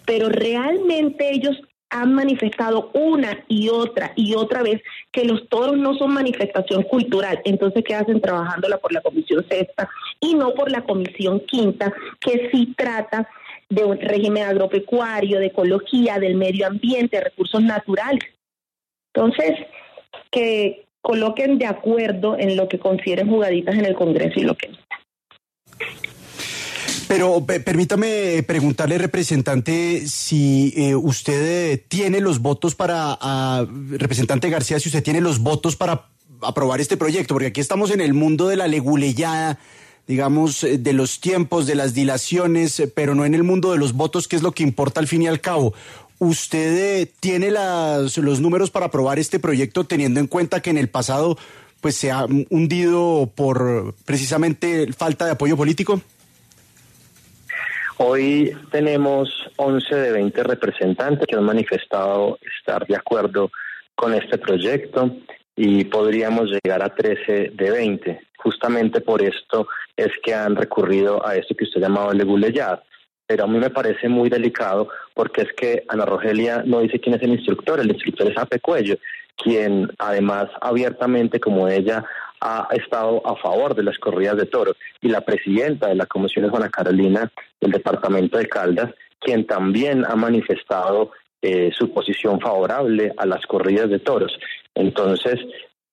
Pero 0.05 0.29
realmente 0.29 1.29
ellos 1.33 1.57
han 1.89 2.13
manifestado 2.13 2.91
una 2.94 3.44
y 3.48 3.70
otra 3.70 4.12
y 4.15 4.36
otra 4.36 4.62
vez 4.62 4.82
que 5.12 5.25
los 5.25 5.48
toros 5.48 5.77
no 5.77 5.96
son 5.96 6.13
manifestación 6.13 6.84
cultural. 6.84 7.41
Entonces, 7.46 7.84
¿qué 7.86 7.96
hacen 7.96 8.22
trabajándola 8.22 8.77
por 8.77 8.91
la 8.91 9.01
Comisión 9.01 9.46
Sexta 9.50 9.89
y 10.20 10.36
no 10.36 10.53
por 10.53 10.70
la 10.72 10.82
Comisión 10.82 11.39
Quinta, 11.41 11.94
que 12.20 12.50
sí 12.51 12.74
trata 12.77 13.29
de 13.70 13.84
un 13.84 14.00
régimen 14.00 14.44
agropecuario, 14.44 15.39
de 15.39 15.48
ecología, 15.48 16.20
del 16.20 16.36
medio 16.36 16.67
ambiente, 16.67 17.22
recursos 17.22 17.62
naturales? 17.62 18.24
Entonces, 19.13 19.58
que 20.32 20.86
coloquen 21.01 21.58
de 21.58 21.65
acuerdo 21.65 22.38
en 22.38 22.58
lo 22.58 22.67
que 22.67 22.79
consideren 22.79 23.29
jugaditas 23.29 23.75
en 23.75 23.86
el 23.86 23.96
Congreso 23.96 24.39
y 24.39 24.44
lo 24.44 24.56
que 24.56 24.70
no. 24.70 24.77
Pero 27.07 27.45
permítame 27.45 28.43
preguntarle, 28.43 28.97
representante, 28.97 30.07
si 30.07 30.73
eh, 30.75 30.95
usted 30.95 31.71
eh, 31.71 31.77
tiene 31.77 32.19
los 32.19 32.39
votos 32.39 32.75
para, 32.75 33.17
representante 33.91 34.49
García, 34.49 34.79
si 34.79 34.89
usted 34.89 35.03
tiene 35.03 35.21
los 35.21 35.39
votos 35.39 35.77
para 35.77 36.07
aprobar 36.41 36.81
este 36.81 36.97
proyecto, 36.97 37.33
porque 37.33 37.47
aquí 37.47 37.61
estamos 37.61 37.91
en 37.91 38.01
el 38.01 38.13
mundo 38.13 38.49
de 38.49 38.57
la 38.57 38.67
leguleyada, 38.67 39.57
digamos, 40.05 40.65
eh, 40.65 40.77
de 40.77 40.91
los 40.91 41.21
tiempos, 41.21 41.65
de 41.65 41.75
las 41.75 41.93
dilaciones, 41.93 42.83
pero 42.93 43.15
no 43.15 43.25
en 43.25 43.35
el 43.35 43.43
mundo 43.43 43.71
de 43.71 43.77
los 43.77 43.93
votos, 43.93 44.27
que 44.27 44.35
es 44.35 44.41
lo 44.41 44.51
que 44.51 44.63
importa 44.63 44.99
al 44.99 45.07
fin 45.07 45.21
y 45.21 45.27
al 45.27 45.39
cabo. 45.39 45.73
¿Usted 46.19 47.09
tiene 47.21 47.51
las, 47.51 48.17
los 48.17 48.41
números 48.41 48.69
para 48.69 48.87
aprobar 48.87 49.17
este 49.17 49.39
proyecto 49.39 49.85
teniendo 49.85 50.19
en 50.19 50.27
cuenta 50.27 50.61
que 50.61 50.71
en 50.71 50.77
el 50.77 50.89
pasado 50.89 51.37
pues 51.79 51.95
se 51.95 52.11
ha 52.11 52.25
hundido 52.49 53.31
por 53.33 53.95
precisamente 54.03 54.91
falta 54.91 55.25
de 55.25 55.31
apoyo 55.31 55.55
político? 55.55 56.01
Hoy 58.00 58.56
tenemos 58.70 59.50
11 59.56 59.96
de 59.96 60.12
20 60.12 60.44
representantes 60.44 61.25
que 61.25 61.36
han 61.36 61.44
manifestado 61.44 62.38
estar 62.60 62.86
de 62.86 62.96
acuerdo 62.96 63.50
con 63.96 64.13
este 64.13 64.38
proyecto 64.38 65.16
y 65.56 65.84
podríamos 65.86 66.51
llegar 66.51 66.84
a 66.84 66.94
13 66.94 67.54
de 67.56 67.72
20. 67.72 68.22
Justamente 68.38 69.01
por 69.01 69.24
esto 69.24 69.68
es 69.96 70.10
que 70.22 70.36
han 70.36 70.56
recurrido 70.56 71.25
a 71.25 71.38
esto 71.38 71.56
que 71.56 71.63
usted 71.63 71.82
llamaba 71.82 72.13
leguleyad. 72.13 72.82
Pero 73.25 73.46
a 73.46 73.48
mí 73.48 73.58
me 73.58 73.72
parece 73.72 74.08
muy 74.08 74.30
delicado 74.30 74.89
porque 75.16 75.42
es 75.42 75.54
que 75.54 75.84
Ana 75.88 76.06
Rogelia 76.06 76.62
no 76.63 76.82
dice 76.82 77.00
quién 77.00 77.16
es 77.16 77.24
el 77.24 77.32
instructor, 77.32 77.80
el 77.80 77.89
instructor 77.89 78.32
es 78.32 78.38
Ape 78.38 78.60
Cuello. 78.60 78.98
quien 79.36 79.89
además 79.98 80.50
abiertamente 80.62 81.39
como 81.39 81.68
ella 81.68 82.06
ha 82.41 82.67
estado 82.72 83.25
a 83.25 83.36
favor 83.36 83.75
de 83.75 83.84
las 83.84 83.98
corridas 83.98 84.38
de 84.38 84.46
toros 84.46 84.75
y 85.01 85.10
la 85.10 85.22
presidenta 85.22 85.88
de 85.88 85.96
la 85.96 86.06
comisión 86.06 86.46
es 86.46 86.51
Juana 86.51 86.70
Carolina 86.70 87.32
del 87.60 87.72
departamento 87.72 88.38
de 88.38 88.48
Caldas, 88.48 88.94
quien 89.20 89.46
también 89.46 90.06
ha 90.06 90.15
manifestado 90.15 91.12
eh, 91.41 91.72
su 91.74 91.91
posición 91.91 92.39
favorable 92.39 93.13
a 93.17 93.25
las 93.25 93.46
corridas 93.46 93.89
de 93.89 94.00
toros. 94.00 94.38
Entonces, 94.75 95.39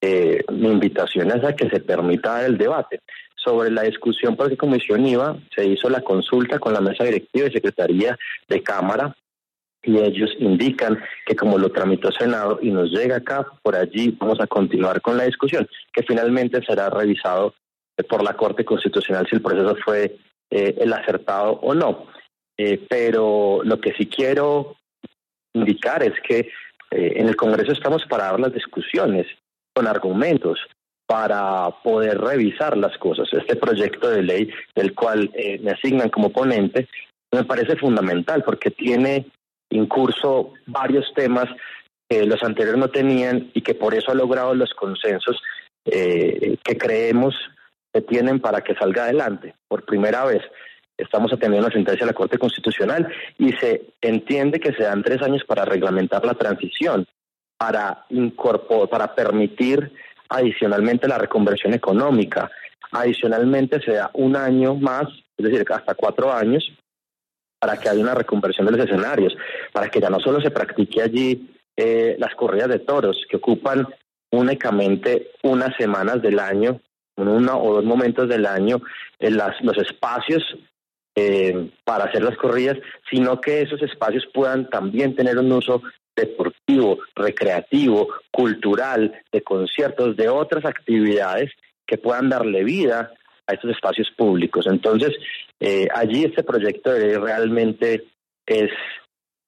eh, 0.01 0.45
mi 0.53 0.69
invitación 0.69 1.31
es 1.31 1.45
a 1.45 1.55
que 1.55 1.69
se 1.69 1.81
permita 1.81 2.45
el 2.45 2.59
debate. 2.59 3.01
Sobre 3.37 3.71
la 3.71 3.83
discusión 3.83 4.37
por 4.37 4.49
qué 4.49 4.57
comisión 4.57 5.07
iba, 5.07 5.37
se 5.55 5.67
hizo 5.67 5.91
la 5.91 6.01
consulta 6.01 6.59
con 6.59 6.73
la 6.73 6.81
mesa 6.81 7.05
directiva 7.05 7.47
y 7.47 7.53
secretaría 7.53 8.19
de 8.49 8.63
Cámara 8.63 9.15
y 9.87 9.99
ellos 9.99 10.31
indican 10.39 11.03
que 11.27 11.37
como 11.37 11.59
lo 11.59 11.71
tramitó 11.71 12.11
Senado 12.13 12.59
y 12.63 12.71
nos 12.71 12.91
llega 12.91 13.17
acá, 13.17 13.47
por 13.63 13.77
allí 13.77 14.17
vamos 14.19 14.41
a 14.41 14.47
continuar 14.47 15.01
con 15.01 15.17
la 15.17 15.25
discusión, 15.25 15.69
que 15.93 16.03
finalmente 16.03 16.63
será 16.65 16.91
revisado 16.91 17.55
por 18.09 18.23
la 18.23 18.35
Corte 18.35 18.65
Constitucional 18.65 19.27
si 19.29 19.37
el 19.37 19.43
proceso 19.43 19.77
fue 19.85 20.17
eh, 20.51 20.75
el 20.79 20.93
acertado 20.93 21.53
o 21.63 21.75
no. 21.75 22.07
Eh, 22.57 22.85
pero 22.89 23.61
lo 23.65 23.81
que 23.81 23.93
sí 23.95 24.07
quiero 24.07 24.77
indicar 25.53 26.03
es 26.03 26.15
que 26.27 26.41
eh, 26.91 27.13
en 27.17 27.29
el 27.29 27.37
Congreso 27.37 27.73
estamos 27.73 28.05
para 28.09 28.25
dar 28.25 28.41
las 28.41 28.53
discusiones 28.53 29.27
con 29.75 29.87
argumentos 29.87 30.59
para 31.07 31.69
poder 31.83 32.19
revisar 32.19 32.77
las 32.77 32.97
cosas. 32.99 33.29
Este 33.33 33.57
proyecto 33.57 34.09
de 34.09 34.23
ley 34.23 34.51
del 34.75 34.95
cual 34.95 35.31
me 35.61 35.73
asignan 35.73 36.09
como 36.09 36.31
ponente 36.31 36.89
me 37.31 37.45
parece 37.45 37.77
fundamental 37.77 38.43
porque 38.43 38.71
tiene 38.71 39.27
incurso 39.71 40.53
varios 40.67 41.13
temas 41.15 41.47
que 42.09 42.25
los 42.25 42.43
anteriores 42.43 42.81
no 42.81 42.89
tenían 42.89 43.51
y 43.55 43.63
que 43.63 43.75
por 43.75 43.95
eso 43.95 44.11
ha 44.11 44.15
logrado 44.15 44.55
los 44.55 44.73
consensos 44.75 45.43
eh, 45.85 46.57
que 46.63 46.79
creemos 46.79 47.35
que 47.93 48.01
tienen 48.03 48.41
para 48.41 48.63
que 48.63 48.75
salga 48.75 49.05
adelante. 49.05 49.55
Por 49.69 49.85
primera 49.85 50.25
vez 50.25 50.43
estamos 50.97 51.33
atendiendo 51.33 51.67
una 51.67 51.75
sentencia 51.75 52.07
de 52.07 52.13
la 52.13 52.17
Corte 52.17 52.39
Constitucional 52.39 53.09
y 53.39 53.53
se 53.53 53.95
entiende 54.01 54.61
que 54.61 54.73
se 54.73 54.85
dan 54.85 55.03
tres 55.03 55.23
años 55.23 55.45
para 55.45 55.65
reglamentar 55.65 56.25
la 56.25 56.35
transición, 56.35 57.07
para 57.57 58.05
incorporar, 58.11 58.89
para 58.89 59.15
permitir 59.15 59.93
adicionalmente 60.29 61.09
la 61.09 61.19
reconversión 61.19 61.75
económica. 61.75 62.51
Adicionalmente 62.93 63.81
se 63.81 63.93
da 63.93 64.11
un 64.15 64.37
año 64.37 64.75
más, 64.75 65.09
es 65.37 65.45
decir, 65.45 65.65
hasta 65.71 65.95
cuatro 65.95 66.33
años, 66.33 66.65
para 67.65 67.79
que 67.79 67.89
haya 67.89 68.03
una 68.03 68.15
reconversión 68.15 68.67
de 68.67 68.73
los 68.73 68.87
escenarios, 68.87 69.35
para 69.73 69.89
que 69.89 69.99
ya 69.99 70.11
no 70.11 70.21
solo 70.21 70.39
se 70.39 70.51
practique 70.51 71.01
allí 71.01 71.49
eh, 71.75 72.15
las 72.19 72.35
corridas 72.35 72.69
de 72.69 72.81
toros, 72.81 73.25
que 73.27 73.39
ocupan 73.39 73.89
únicamente 74.31 75.31
unas 75.43 75.75
semanas 75.79 76.21
del 76.21 76.41
año, 76.41 76.79
uno 77.17 77.59
o 77.59 77.77
dos 77.77 77.85
momentos 77.87 78.29
del 78.29 78.45
año, 78.45 78.83
en 79.19 79.39
las, 79.39 79.59
los 79.63 79.79
espacios 79.79 80.43
eh, 81.17 81.71
para 81.85 82.05
hacer 82.05 82.23
las 82.23 82.37
corridas, 82.37 82.77
sino 83.11 83.41
que 83.41 83.63
esos 83.63 83.81
espacios 83.81 84.27
puedan 84.35 84.69
también 84.69 85.17
tener 85.17 85.39
un 85.39 85.51
uso 85.51 85.81
deportivo, 86.15 86.99
recreativo, 87.15 88.09
cultural, 88.31 89.23
de 89.33 89.41
conciertos, 89.41 90.19
de 90.19 90.29
otras 90.29 90.67
actividades 90.67 91.51
que 91.87 91.97
puedan 91.97 92.29
darle 92.29 92.63
vida 92.63 93.15
a 93.47 93.55
estos 93.55 93.71
espacios 93.71 94.11
públicos. 94.17 94.67
Entonces, 94.67 95.15
eh, 95.61 95.89
allí 95.95 96.25
este 96.25 96.43
proyecto 96.43 96.93
de 96.93 97.01
ley 97.01 97.19
realmente 97.19 98.05
es 98.47 98.71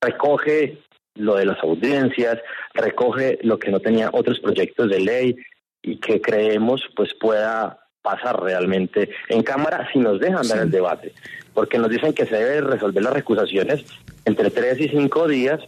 recoge 0.00 0.78
lo 1.14 1.36
de 1.36 1.46
las 1.46 1.58
audiencias, 1.62 2.38
recoge 2.74 3.38
lo 3.42 3.58
que 3.58 3.70
no 3.70 3.80
tenía 3.80 4.10
otros 4.12 4.38
proyectos 4.40 4.90
de 4.90 5.00
ley 5.00 5.36
y 5.82 5.96
que 5.96 6.20
creemos 6.20 6.82
pues 6.94 7.14
pueda 7.14 7.78
pasar 8.02 8.40
realmente 8.40 9.10
en 9.28 9.42
Cámara 9.42 9.88
si 9.92 9.98
nos 9.98 10.20
dejan 10.20 10.46
dar 10.46 10.58
el 10.58 10.70
debate, 10.70 11.12
porque 11.54 11.78
nos 11.78 11.90
dicen 11.90 12.12
que 12.12 12.26
se 12.26 12.36
debe 12.36 12.60
resolver 12.60 13.02
las 13.02 13.12
recusaciones 13.12 13.84
entre 14.24 14.50
tres 14.50 14.80
y 14.80 14.88
cinco 14.88 15.26
días 15.26 15.60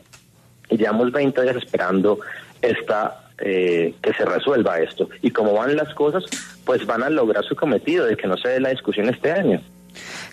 y 0.69 0.77
llevamos 0.77 1.11
20 1.11 1.43
días 1.43 1.57
esperando 1.57 2.21
esta 2.61 3.28
eh, 3.41 3.95
que 4.03 4.13
se 4.15 4.25
resuelva 4.25 4.81
esto. 4.81 5.09
Y 5.23 5.31
como 5.31 5.53
van 5.53 5.77
las 5.77 5.95
cosas, 5.95 6.25
pues 6.65 6.87
van 6.87 7.03
a 7.03 7.11
lograr 7.11 7.45
su 7.45 7.55
cometido 7.55 8.07
de 8.07 8.17
que 8.17 8.27
no 8.27 8.37
se 8.37 8.49
dé 8.49 8.61
la 8.61 8.71
discusión 8.71 9.09
este 9.09 9.31
año. 9.31 9.61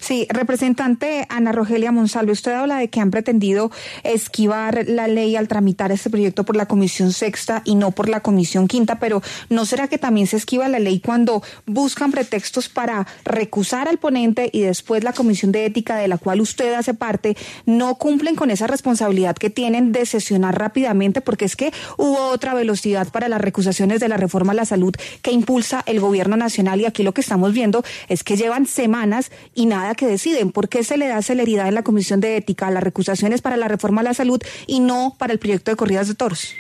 Sí, 0.06 0.28
representante 0.30 1.26
Ana 1.30 1.52
Rogelia 1.52 1.92
Monsalve, 1.92 2.32
usted 2.32 2.52
habla 2.52 2.78
de 2.78 2.90
que 2.90 3.00
han 3.00 3.10
pretendido 3.10 3.72
esquivar 4.04 4.88
la 4.88 5.08
ley 5.08 5.36
al 5.36 5.48
tramitar 5.48 5.92
este 5.92 6.12
proyecto 6.12 6.44
por 6.44 6.56
la 6.56 6.68
Comisión 6.68 7.12
Sexta 7.12 7.64
y 7.66 7.74
no 7.74 7.90
por 7.90 8.08
la 8.08 8.20
Comisión 8.20 8.68
Quinta, 8.68 9.00
pero 9.00 9.24
¿no 9.50 9.66
será 9.66 9.88
que 9.88 9.98
también 9.98 10.28
se 10.28 10.38
esquiva 10.38 10.70
la 10.70 10.78
ley 10.78 11.00
cuando 11.00 11.42
buscan 11.66 12.12
pretextos 12.12 12.70
para 12.70 13.08
recusar 13.24 13.88
al 13.88 13.98
ponente 13.98 14.52
y 14.54 14.62
después 14.62 15.04
la 15.04 15.12
Comisión 15.12 15.52
de 15.52 15.66
Ética 15.66 15.96
de 15.96 16.08
la 16.08 16.20
cual 16.20 16.40
usted 16.40 16.76
hace 16.76 16.94
parte 16.94 17.36
no 17.66 17.96
cumplen 17.96 18.36
con 18.36 18.52
esa 18.52 18.68
responsabilidad 18.68 19.36
que 19.36 19.50
tienen 19.50 19.92
de 19.92 20.06
sesionar 20.06 20.56
rápidamente? 20.56 21.22
Porque 21.22 21.46
es 21.46 21.56
que 21.56 21.74
hubo 21.98 22.28
otra 22.28 22.54
velocidad 22.54 23.08
para 23.08 23.28
las 23.28 23.42
recusaciones 23.42 24.02
de 24.02 24.10
la 24.10 24.18
reforma 24.18 24.52
a 24.52 24.56
la 24.56 24.66
salud 24.66 24.94
que 25.24 25.32
impulsa 25.32 25.82
el 25.88 26.00
gobierno 26.00 26.38
nacional 26.38 26.80
y 26.80 26.86
aquí 26.86 27.02
lo 27.02 27.16
que 27.16 27.22
estamos 27.22 27.54
viendo 27.54 27.84
es 28.08 28.24
que 28.24 28.38
llevan 28.38 28.68
semanas 28.68 29.32
y 29.56 29.66
nada 29.66 29.95
que 29.96 30.08
deciden. 30.08 30.52
¿Por 30.52 30.70
qué 30.70 30.84
se 30.84 30.98
le 30.98 31.08
da 31.08 31.22
celeridad 31.22 31.68
en 31.68 31.76
la 31.76 31.84
Comisión 31.84 32.20
de 32.20 32.38
Ética 32.38 32.68
a 32.68 32.72
las 32.72 32.84
recusaciones 32.84 33.42
para 33.42 33.58
la 33.58 33.68
reforma 33.68 34.02
a 34.02 34.04
la 34.04 34.14
salud 34.14 34.42
y 34.68 34.80
no 34.80 35.16
para 35.18 35.34
el 35.34 35.40
proyecto 35.40 35.72
de 35.72 35.78
corridas 35.78 36.08
de 36.08 36.16
toros? 36.16 36.56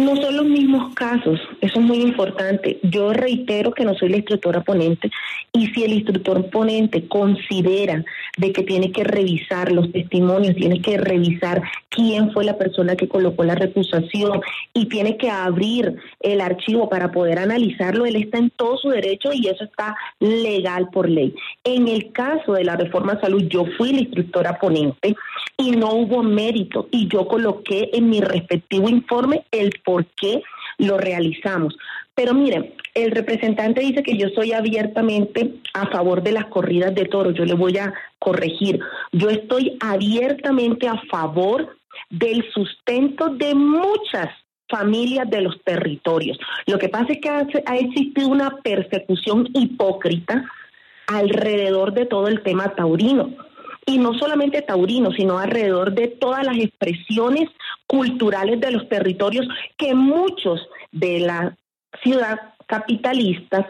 No 0.00 0.16
son 0.16 0.34
los 0.34 0.46
mismos 0.46 0.94
casos, 0.94 1.38
eso 1.60 1.78
es 1.78 1.84
muy 1.84 1.98
importante. 1.98 2.80
Yo 2.82 3.12
reitero 3.12 3.72
que 3.72 3.84
no 3.84 3.94
soy 3.94 4.08
la 4.08 4.16
instructora 4.16 4.62
ponente 4.62 5.10
y 5.52 5.66
si 5.66 5.84
el 5.84 5.92
instructor 5.92 6.48
ponente 6.48 7.06
considera 7.06 8.02
de 8.38 8.50
que 8.50 8.62
tiene 8.62 8.92
que 8.92 9.04
revisar 9.04 9.70
los 9.70 9.92
testimonios, 9.92 10.56
tiene 10.56 10.80
que 10.80 10.96
revisar 10.96 11.60
quién 11.90 12.32
fue 12.32 12.46
la 12.46 12.56
persona 12.56 12.96
que 12.96 13.08
colocó 13.08 13.44
la 13.44 13.56
recusación 13.56 14.40
y 14.72 14.86
tiene 14.86 15.18
que 15.18 15.28
abrir 15.28 15.96
el 16.20 16.40
archivo 16.40 16.88
para 16.88 17.12
poder 17.12 17.38
analizarlo, 17.38 18.06
él 18.06 18.16
está 18.16 18.38
en 18.38 18.48
todo 18.48 18.78
su 18.78 18.88
derecho 18.88 19.34
y 19.34 19.48
eso 19.48 19.64
está 19.64 19.94
legal 20.18 20.88
por 20.90 21.10
ley. 21.10 21.34
En 21.62 21.88
el 21.88 22.10
caso 22.12 22.54
de 22.54 22.64
la 22.64 22.76
reforma 22.76 23.20
salud, 23.20 23.42
yo 23.50 23.66
fui 23.76 23.92
la 23.92 24.00
instructora 24.00 24.58
ponente 24.58 25.14
y 25.60 25.72
no 25.72 25.92
hubo 25.92 26.22
mérito 26.22 26.88
y 26.90 27.06
yo 27.08 27.28
coloqué 27.28 27.90
en 27.92 28.08
mi 28.08 28.20
respectivo 28.20 28.88
informe 28.88 29.44
el 29.50 29.70
por 29.84 30.06
qué 30.06 30.42
lo 30.78 30.96
realizamos. 30.96 31.76
Pero 32.14 32.34
miren, 32.34 32.74
el 32.94 33.10
representante 33.10 33.80
dice 33.80 34.02
que 34.02 34.16
yo 34.16 34.28
soy 34.30 34.52
abiertamente 34.52 35.54
a 35.74 35.86
favor 35.88 36.22
de 36.22 36.32
las 36.32 36.46
corridas 36.46 36.94
de 36.94 37.04
toros. 37.04 37.34
Yo 37.34 37.44
le 37.44 37.54
voy 37.54 37.76
a 37.78 37.92
corregir. 38.18 38.80
Yo 39.12 39.28
estoy 39.28 39.76
abiertamente 39.80 40.88
a 40.88 41.00
favor 41.10 41.76
del 42.08 42.44
sustento 42.52 43.28
de 43.28 43.54
muchas 43.54 44.28
familias 44.68 45.28
de 45.28 45.42
los 45.42 45.62
territorios. 45.62 46.38
Lo 46.66 46.78
que 46.78 46.88
pasa 46.88 47.12
es 47.12 47.20
que 47.20 47.28
ha, 47.28 47.76
existido 47.76 48.28
una 48.28 48.58
persecución 48.62 49.48
hipócrita 49.52 50.44
alrededor 51.06 51.92
de 51.92 52.06
todo 52.06 52.28
el 52.28 52.42
tema 52.42 52.74
taurino 52.74 53.34
y 53.86 53.98
no 53.98 54.14
solamente 54.14 54.62
taurino, 54.62 55.12
sino 55.12 55.38
alrededor 55.38 55.92
de 55.92 56.08
todas 56.08 56.44
las 56.44 56.58
expresiones 56.58 57.48
culturales 57.86 58.60
de 58.60 58.70
los 58.70 58.88
territorios 58.88 59.46
que 59.76 59.94
muchos 59.94 60.68
de 60.92 61.20
la 61.20 61.56
ciudad 62.02 62.38
capitalista 62.66 63.66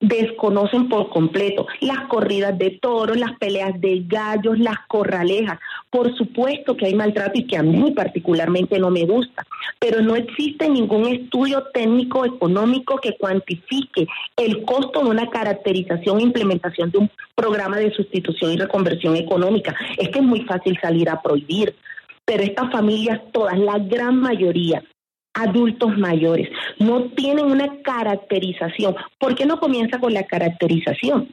desconocen 0.00 0.88
por 0.88 1.10
completo 1.10 1.66
las 1.80 2.06
corridas 2.08 2.56
de 2.56 2.70
toros, 2.80 3.18
las 3.18 3.36
peleas 3.38 3.78
de 3.80 4.04
gallos, 4.06 4.58
las 4.58 4.76
corralejas. 4.88 5.58
Por 5.90 6.16
supuesto 6.16 6.76
que 6.76 6.86
hay 6.86 6.94
maltrato 6.94 7.38
y 7.38 7.46
que 7.46 7.58
a 7.58 7.62
mí 7.62 7.90
particularmente 7.90 8.78
no 8.78 8.90
me 8.90 9.04
gusta, 9.04 9.44
pero 9.78 10.00
no 10.00 10.16
existe 10.16 10.68
ningún 10.68 11.08
estudio 11.08 11.64
técnico 11.74 12.24
económico 12.24 12.98
que 12.98 13.16
cuantifique 13.18 14.06
el 14.36 14.64
costo 14.64 15.02
de 15.02 15.10
una 15.10 15.28
caracterización 15.28 16.20
e 16.20 16.22
implementación 16.22 16.90
de 16.90 16.98
un 16.98 17.10
programa 17.38 17.76
de 17.76 17.92
sustitución 17.92 18.52
y 18.52 18.56
reconversión 18.56 19.14
económica. 19.14 19.76
Es 19.96 20.08
que 20.08 20.18
es 20.18 20.24
muy 20.24 20.42
fácil 20.42 20.76
salir 20.82 21.08
a 21.08 21.22
prohibir, 21.22 21.76
pero 22.24 22.42
estas 22.42 22.72
familias, 22.72 23.20
todas, 23.32 23.56
la 23.56 23.78
gran 23.78 24.16
mayoría, 24.16 24.82
adultos 25.34 25.96
mayores, 25.96 26.48
no 26.80 27.04
tienen 27.10 27.46
una 27.46 27.80
caracterización. 27.82 28.96
¿Por 29.20 29.36
qué 29.36 29.46
no 29.46 29.60
comienza 29.60 30.00
con 30.00 30.12
la 30.12 30.24
caracterización? 30.24 31.28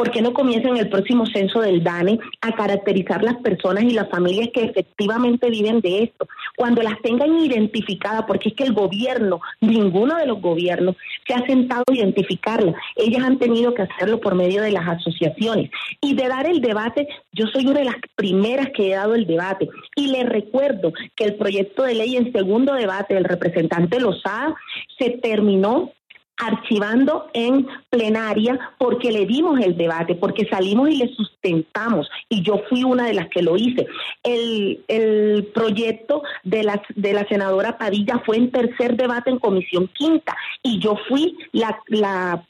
¿Por 0.00 0.10
qué 0.12 0.22
no 0.22 0.32
comienzan 0.32 0.78
el 0.78 0.88
próximo 0.88 1.26
censo 1.26 1.60
del 1.60 1.84
DANE 1.84 2.18
a 2.40 2.52
caracterizar 2.52 3.22
las 3.22 3.36
personas 3.36 3.84
y 3.84 3.90
las 3.90 4.08
familias 4.08 4.48
que 4.50 4.64
efectivamente 4.64 5.50
viven 5.50 5.82
de 5.82 6.04
esto? 6.04 6.26
Cuando 6.56 6.80
las 6.80 6.98
tengan 7.02 7.38
identificadas, 7.38 8.24
porque 8.26 8.48
es 8.48 8.54
que 8.54 8.64
el 8.64 8.72
gobierno, 8.72 9.42
ninguno 9.60 10.16
de 10.16 10.24
los 10.24 10.40
gobiernos 10.40 10.96
se 11.26 11.34
ha 11.34 11.44
sentado 11.44 11.84
a 11.86 11.94
identificarlas. 11.94 12.76
Ellas 12.96 13.22
han 13.22 13.38
tenido 13.38 13.74
que 13.74 13.82
hacerlo 13.82 14.20
por 14.20 14.34
medio 14.36 14.62
de 14.62 14.72
las 14.72 14.88
asociaciones. 14.88 15.70
Y 16.00 16.14
de 16.14 16.28
dar 16.28 16.46
el 16.46 16.62
debate, 16.62 17.06
yo 17.32 17.46
soy 17.48 17.66
una 17.66 17.80
de 17.80 17.84
las 17.84 17.96
primeras 18.16 18.68
que 18.74 18.88
he 18.90 18.94
dado 18.94 19.14
el 19.14 19.26
debate. 19.26 19.68
Y 19.96 20.06
les 20.06 20.26
recuerdo 20.26 20.94
que 21.14 21.24
el 21.24 21.34
proyecto 21.34 21.82
de 21.82 21.96
ley 21.96 22.16
en 22.16 22.32
segundo 22.32 22.72
debate 22.72 23.12
del 23.12 23.24
representante 23.24 24.00
Lozada 24.00 24.54
se 24.98 25.10
terminó 25.10 25.92
archivando 26.40 27.28
en 27.34 27.66
plenaria 27.90 28.58
porque 28.78 29.12
le 29.12 29.26
dimos 29.26 29.60
el 29.60 29.76
debate, 29.76 30.14
porque 30.14 30.46
salimos 30.48 30.90
y 30.90 30.96
le 30.96 31.08
sustentamos, 31.14 32.08
y 32.28 32.42
yo 32.42 32.62
fui 32.68 32.82
una 32.82 33.06
de 33.06 33.14
las 33.14 33.28
que 33.28 33.42
lo 33.42 33.56
hice. 33.56 33.86
El, 34.22 34.82
el 34.88 35.44
proyecto 35.54 36.22
de 36.42 36.62
la, 36.64 36.82
de 36.94 37.12
la 37.12 37.26
senadora 37.28 37.76
Padilla 37.78 38.22
fue 38.24 38.38
en 38.38 38.50
tercer 38.50 38.96
debate 38.96 39.30
en 39.30 39.38
comisión 39.38 39.88
quinta, 39.88 40.36
y 40.62 40.78
yo 40.78 40.96
fui 41.08 41.36
la, 41.52 41.78
la, 41.88 42.46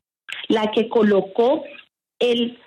la 0.48 0.70
que 0.70 0.88
colocó 0.88 1.64
el 2.18 2.58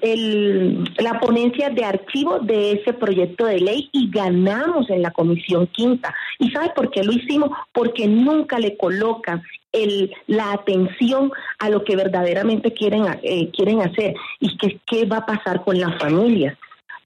el, 0.00 0.92
la 0.98 1.20
ponencia 1.20 1.70
de 1.70 1.84
archivo 1.84 2.40
de 2.40 2.72
ese 2.72 2.92
proyecto 2.92 3.46
de 3.46 3.60
ley 3.60 3.88
y 3.92 4.10
ganamos 4.10 4.90
en 4.90 5.02
la 5.02 5.12
comisión 5.12 5.68
quinta. 5.68 6.12
¿Y 6.38 6.50
sabe 6.50 6.72
por 6.74 6.90
qué 6.90 7.04
lo 7.04 7.12
hicimos? 7.12 7.50
Porque 7.72 8.08
nunca 8.08 8.58
le 8.58 8.76
colocan 8.76 9.42
el, 9.74 10.14
la 10.26 10.52
atención 10.52 11.30
a 11.58 11.68
lo 11.68 11.84
que 11.84 11.96
verdaderamente 11.96 12.72
quieren, 12.72 13.04
eh, 13.22 13.50
quieren 13.50 13.82
hacer 13.82 14.14
y 14.40 14.56
que, 14.56 14.78
qué 14.86 15.04
va 15.04 15.18
a 15.18 15.26
pasar 15.26 15.62
con 15.64 15.78
las 15.78 15.98
familias. 15.98 16.56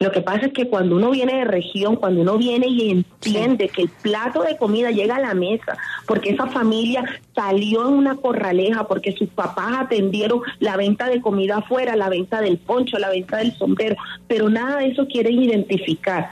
Lo 0.01 0.13
que 0.13 0.21
pasa 0.21 0.47
es 0.47 0.53
que 0.53 0.69
cuando 0.69 0.95
uno 0.95 1.11
viene 1.11 1.39
de 1.39 1.45
región, 1.45 1.97
cuando 1.97 2.21
uno 2.21 2.39
viene 2.39 2.69
y 2.69 2.91
entiende 2.91 3.69
que 3.69 3.83
el 3.83 3.89
plato 3.89 4.43
de 4.43 4.57
comida 4.57 4.93
llega 4.93 5.17
a 5.17 5.21
la 5.21 5.35
mesa, 5.35 5.77
porque 6.07 6.31
esa 6.31 6.47
familia 6.47 7.05
salió 7.35 7.89
en 7.89 7.95
una 7.95 8.15
corraleja, 8.15 8.87
porque 8.87 9.11
sus 9.17 9.29
papás 9.31 9.73
atendieron 9.77 10.41
la 10.61 10.77
venta 10.77 11.09
de 11.09 11.21
comida 11.21 11.57
afuera, 11.59 11.97
la 11.97 12.09
venta 12.09 12.41
del 12.41 12.59
poncho, 12.59 12.97
la 12.99 13.11
venta 13.11 13.39
del 13.39 13.57
sombrero, 13.57 13.97
pero 14.29 14.49
nada 14.49 14.79
de 14.79 14.89
eso 14.89 15.09
quieren 15.09 15.43
identificar. 15.43 16.31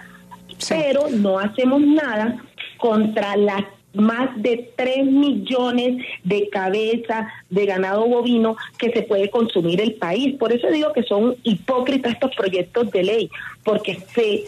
Pero 0.69 1.09
no 1.11 1.41
hacemos 1.41 1.81
nada 1.81 2.41
contra 2.79 3.37
las 3.37 3.65
más 3.97 4.31
de 4.43 4.71
3 4.77 5.07
millones 5.07 6.05
de 6.25 6.49
cabezas 6.49 7.27
de 7.51 7.67
ganado 7.67 8.07
bovino 8.07 8.57
que 8.79 8.91
se 8.91 9.03
puede 9.03 9.31
consumir 9.31 9.81
el 9.81 9.95
país. 9.95 10.37
Por 10.37 10.53
eso 10.53 10.69
digo 10.69 10.93
que 10.93 11.03
son 11.03 11.37
hipócritas 11.43 12.13
estos 12.13 12.35
proyectos 12.35 12.91
de 12.91 13.03
ley, 13.03 13.31
porque 13.65 13.99
se 14.15 14.45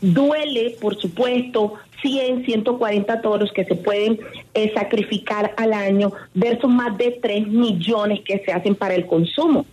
duele, 0.00 0.76
por 0.80 0.96
supuesto, 0.96 1.74
100, 2.02 2.44
140 2.44 3.22
toros 3.22 3.52
que 3.52 3.64
se 3.64 3.76
pueden 3.76 4.18
eh, 4.54 4.72
sacrificar 4.74 5.54
al 5.56 5.72
año 5.72 6.12
versus 6.34 6.70
más 6.70 6.96
de 6.98 7.18
3 7.22 7.46
millones 7.46 8.20
que 8.24 8.40
se 8.44 8.52
hacen 8.52 8.74
para 8.74 8.94
el 8.94 9.06
consumo. 9.06 9.64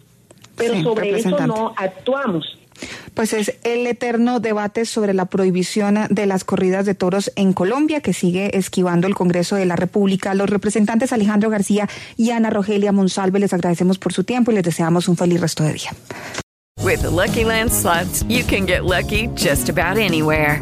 Pero 0.56 0.82
sobre 0.84 1.12
eso 1.12 1.38
no 1.48 1.74
actuamos. 1.76 2.59
Pues 3.14 3.34
es 3.34 3.54
el 3.64 3.86
eterno 3.88 4.40
debate 4.40 4.86
sobre 4.86 5.14
la 5.14 5.26
prohibición 5.26 6.08
de 6.10 6.26
las 6.26 6.44
corridas 6.44 6.86
de 6.86 6.96
toros 6.96 7.32
en 7.36 7.54
Colombia 7.54 8.02
que 8.02 8.14
sigue 8.14 8.58
esquivando 8.58 9.08
el 9.08 9.16
Congreso 9.16 9.56
de 9.56 9.66
la 9.66 9.76
República. 9.76 10.34
Los 10.34 10.50
representantes 10.50 11.14
Alejandro 11.14 11.50
García 11.50 11.90
y 12.18 12.32
Ana 12.32 12.50
Rogelia 12.50 12.92
Monsalve 12.92 13.40
les 13.40 13.54
agradecemos 13.54 14.00
por 14.00 14.14
su 14.14 14.24
tiempo 14.24 14.52
y 14.52 14.56
les 14.56 14.64
deseamos 14.64 15.08
un 15.08 15.18
feliz 15.18 15.42
resto 15.42 15.64
de 15.64 15.74
día. 15.74 15.92
With 16.82 17.04
Lucky 17.04 17.44
you 18.28 18.44
can 18.46 18.66
get 18.66 18.84
lucky 18.86 19.28
just 19.36 19.70
about 19.70 19.98
anywhere. 19.98 20.62